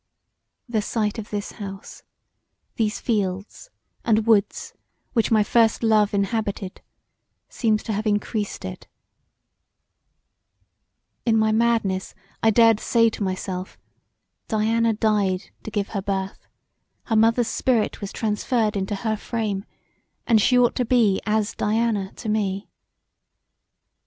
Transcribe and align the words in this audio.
The 0.67 0.81
sight 0.81 1.19
of 1.19 1.29
this 1.29 1.51
house, 1.51 2.01
these 2.75 2.99
fields 2.99 3.69
and 4.03 4.25
woods 4.25 4.73
which 5.13 5.29
my 5.29 5.43
first 5.43 5.83
love 5.83 6.11
inhabited 6.15 6.81
seems 7.49 7.83
to 7.83 7.93
have 7.93 8.07
encreased 8.07 8.65
it: 8.65 8.87
in 11.23 11.37
my 11.37 11.51
madness 11.51 12.15
I 12.41 12.49
dared 12.49 12.79
say 12.79 13.11
to 13.11 13.21
myself 13.21 13.77
Diana 14.47 14.93
died 14.93 15.51
to 15.61 15.69
give 15.69 15.89
her 15.89 16.01
birth; 16.01 16.47
her 17.03 17.15
mother's 17.15 17.47
spirit 17.47 18.01
was 18.01 18.11
transferred 18.11 18.75
into 18.75 18.95
her 18.95 19.15
frame, 19.15 19.65
and 20.25 20.41
she 20.41 20.57
ought 20.57 20.73
to 20.77 20.83
be 20.85 21.21
as 21.27 21.53
Diana 21.53 22.11
to 22.13 22.27
me. 22.27 22.71